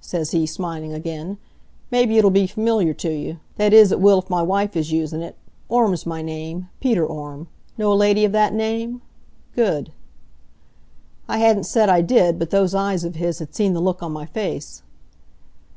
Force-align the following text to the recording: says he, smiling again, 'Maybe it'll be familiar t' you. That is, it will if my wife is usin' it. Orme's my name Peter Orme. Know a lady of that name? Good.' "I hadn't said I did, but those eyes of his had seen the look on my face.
says 0.00 0.32
he, 0.32 0.44
smiling 0.44 0.92
again, 0.92 1.38
'Maybe 1.92 2.18
it'll 2.18 2.32
be 2.32 2.48
familiar 2.48 2.92
t' 2.92 3.14
you. 3.14 3.38
That 3.58 3.72
is, 3.72 3.92
it 3.92 4.00
will 4.00 4.18
if 4.18 4.28
my 4.28 4.42
wife 4.42 4.74
is 4.76 4.90
usin' 4.90 5.22
it. 5.22 5.36
Orme's 5.68 6.04
my 6.04 6.20
name 6.20 6.68
Peter 6.80 7.06
Orme. 7.06 7.46
Know 7.76 7.92
a 7.92 7.94
lady 7.94 8.24
of 8.24 8.32
that 8.32 8.52
name? 8.52 9.02
Good.' 9.54 9.92
"I 11.28 11.38
hadn't 11.38 11.62
said 11.62 11.88
I 11.88 12.00
did, 12.00 12.40
but 12.40 12.50
those 12.50 12.74
eyes 12.74 13.04
of 13.04 13.14
his 13.14 13.38
had 13.38 13.54
seen 13.54 13.72
the 13.72 13.78
look 13.80 14.02
on 14.02 14.10
my 14.10 14.26
face. 14.26 14.82